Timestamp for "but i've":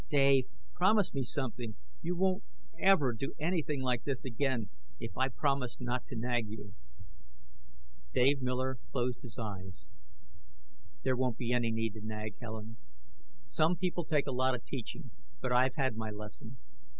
15.39-15.75